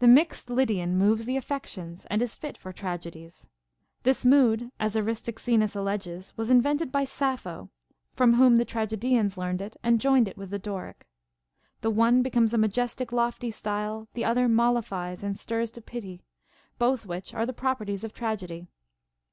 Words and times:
The 0.00 0.08
mixed 0.12 0.50
Lydian 0.50 0.96
moves 0.98 1.24
the 1.24 1.36
affections, 1.36 2.04
and 2.10 2.20
is 2.20 2.34
fit 2.34 2.58
for 2.58 2.72
tragedies. 2.72 3.46
This 4.02 4.24
mood, 4.24 4.72
as 4.80 4.96
Aristoxenus 4.96 5.76
alleges, 5.76 6.32
was 6.36 6.50
invented 6.50 6.90
by 6.90 7.04
Sappho, 7.04 7.70
from 8.12 8.34
whom 8.34 8.56
the 8.56 8.64
tragedians 8.64 9.38
learned 9.38 9.62
it 9.62 9.76
and 9.84 10.00
joined 10.00 10.26
it 10.26 10.36
with 10.36 10.50
the 10.50 10.58
Doric. 10.58 11.06
The 11.80 11.92
one 11.92 12.22
becomes 12.22 12.52
a 12.54 12.58
majestic, 12.58 13.12
lofty 13.12 13.52
style, 13.52 14.08
the 14.14 14.24
other 14.24 14.48
mollifies 14.48 15.22
and 15.22 15.38
stirs 15.38 15.70
to 15.70 15.80
pity; 15.80 16.24
both 16.80 17.06
which 17.06 17.32
are 17.32 17.46
the 17.46 17.52
properties 17.52 18.02
of 18.02 18.12
tragedy. 18.12 18.66